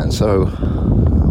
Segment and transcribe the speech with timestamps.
[0.00, 0.46] And so,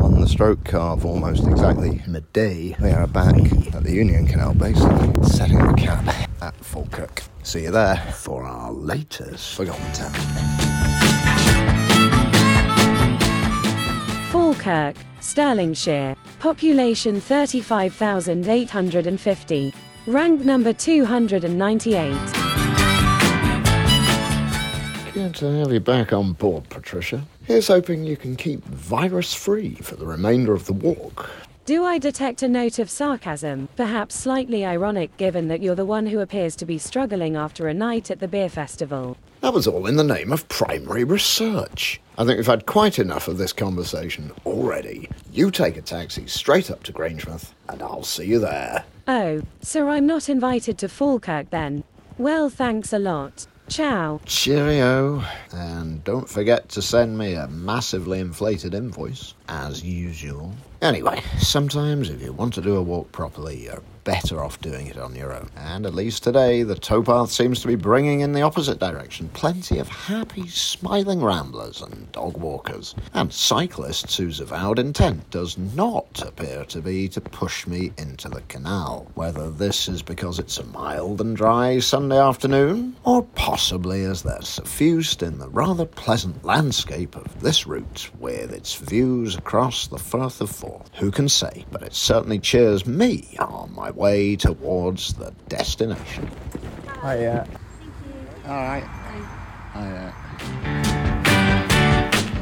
[0.00, 3.34] on the stroke of almost exactly midday, we are back
[3.74, 6.06] at the Union Canal Basin, setting the cap
[6.40, 7.24] at Falkirk.
[7.42, 10.12] See you there for our latest Forgotten Town.
[14.30, 19.74] Falkirk, Stirlingshire, population 35,850,
[20.06, 22.41] rank number 298.
[25.22, 27.24] Good to have you back on board, Patricia.
[27.44, 31.30] Here's hoping you can keep virus free for the remainder of the walk.
[31.64, 36.08] Do I detect a note of sarcasm, perhaps slightly ironic given that you're the one
[36.08, 39.16] who appears to be struggling after a night at the beer festival?
[39.42, 42.00] That was all in the name of primary research.
[42.18, 45.08] I think we've had quite enough of this conversation already.
[45.30, 48.84] You take a taxi straight up to Grangemouth, and I'll see you there.
[49.06, 51.84] Oh, so I'm not invited to Falkirk then?
[52.18, 53.46] Well, thanks a lot.
[53.72, 54.20] Ciao.
[54.26, 55.24] Cheerio.
[55.50, 60.54] And don't forget to send me a massively inflated invoice, as usual.
[60.80, 64.98] Anyway, sometimes if you want to do a walk properly, you're better off doing it
[64.98, 65.48] on your own.
[65.56, 69.78] And at least today, the towpath seems to be bringing in the opposite direction plenty
[69.78, 72.96] of happy, smiling ramblers and dog walkers.
[73.14, 78.40] And cyclists whose avowed intent does not appear to be to push me into the
[78.42, 79.06] canal.
[79.14, 84.42] Whether this is because it's a mild and dry Sunday afternoon, or possibly as they're
[84.42, 90.40] suffused in the rather pleasant landscape of this route with its views across the Firth
[90.40, 90.88] of Forth.
[90.94, 91.66] Who can say?
[91.72, 96.30] But it certainly cheers me on my way towards the destination.
[97.02, 97.48] Hiya.
[98.46, 98.84] Alright.
[99.74, 100.12] uh,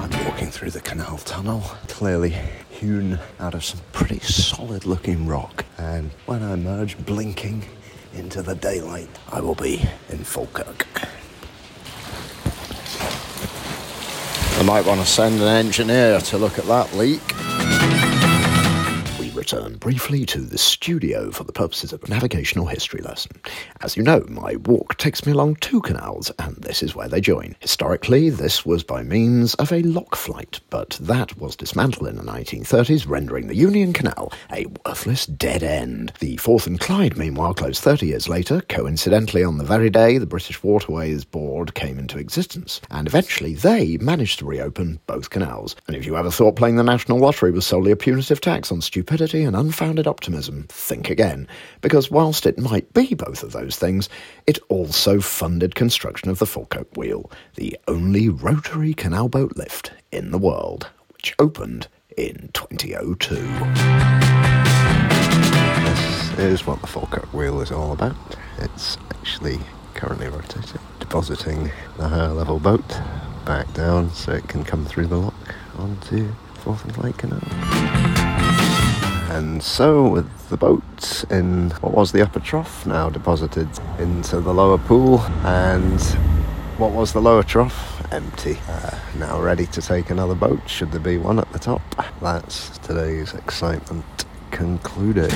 [0.00, 2.34] I'm walking through the canal tunnel, clearly
[2.68, 5.64] hewn out of some pretty solid looking rock.
[5.78, 7.64] And when I emerge blinking
[8.12, 10.84] into the daylight, I will be in Falkirk.
[14.68, 17.37] Might want to send an engineer to look at that leak.
[19.50, 23.32] Return briefly to the studio for the purposes of a navigational history lesson.
[23.80, 27.22] As you know, my walk takes me along two canals, and this is where they
[27.22, 27.56] join.
[27.60, 32.22] Historically, this was by means of a lock flight, but that was dismantled in the
[32.30, 36.12] 1930s, rendering the Union Canal a worthless dead end.
[36.18, 40.26] The Forth and Clyde, meanwhile, closed 30 years later, coincidentally on the very day the
[40.26, 45.74] British Waterways Board came into existence, and eventually they managed to reopen both canals.
[45.86, 48.82] And if you ever thought playing the National Lottery was solely a punitive tax on
[48.82, 51.46] stupidity and unfounded optimism, think again,
[51.80, 54.08] because whilst it might be both of those things,
[54.46, 60.30] it also funded construction of the Falkirk Wheel, the only rotary canal boat lift in
[60.30, 63.34] the world, which opened in 2002.
[65.84, 68.16] This is what the Falkirk Wheel is all about.
[68.58, 69.58] It's actually
[69.94, 72.88] currently rotating, depositing the higher level boat
[73.44, 78.17] back down so it can come through the lock onto Forth and Clyde Canal.
[79.30, 83.68] And so, with the boat in what was the upper trough, now deposited
[83.98, 86.00] into the lower pool, and
[86.78, 88.02] what was the lower trough?
[88.12, 88.58] Empty.
[88.68, 91.82] Uh, now ready to take another boat, should there be one at the top.
[92.22, 94.04] That's today's excitement
[94.50, 95.32] concluded.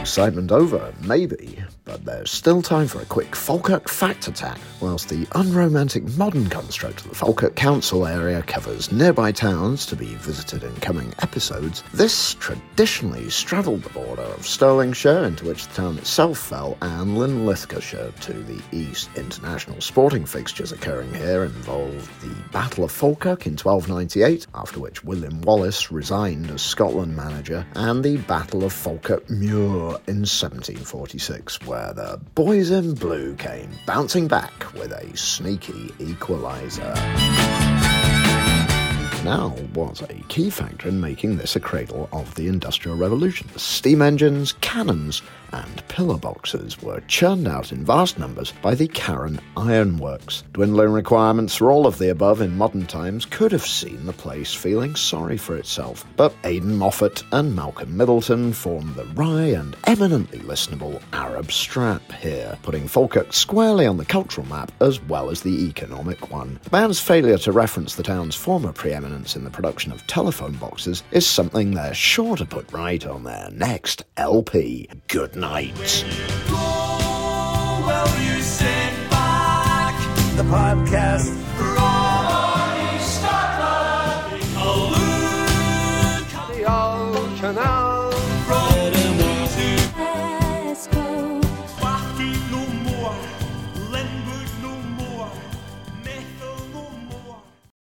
[0.00, 1.64] Excitement over, maybe,
[1.96, 4.58] but there's still time for a quick Falkirk fact attack.
[4.80, 10.14] Whilst the unromantic modern construct of the Falkirk Council area covers nearby towns to be
[10.16, 15.96] visited in coming episodes, this traditionally straddled the border of Stirlingshire, into which the town
[15.96, 19.08] itself fell, and Linlithgowshire to the east.
[19.16, 25.40] International sporting fixtures occurring here involved the Battle of Falkirk in 1298, after which William
[25.42, 32.20] Wallace resigned as Scotland manager, and the Battle of Falkirk Muir in 1746, where the
[32.34, 37.45] boys in blue came bouncing back with a sneaky equaliser.
[39.26, 43.48] Now was a key factor in making this a cradle of the Industrial Revolution.
[43.56, 45.20] Steam engines, cannons,
[45.52, 50.44] and pillar boxes were churned out in vast numbers by the Carron Ironworks.
[50.52, 54.52] Dwindling requirements for all of the above in modern times could have seen the place
[54.52, 60.38] feeling sorry for itself, but Aidan Moffat and Malcolm Middleton formed the wry and eminently
[60.40, 65.66] listenable Arab Strap here, putting Falkirk squarely on the cultural map as well as the
[65.66, 66.60] economic one.
[66.64, 71.02] The band's failure to reference the town's former preeminence in the production of telephone boxes
[71.10, 74.88] is something they're sure to put right on their next LP.
[75.08, 75.74] Good night.
[80.36, 81.45] The podcast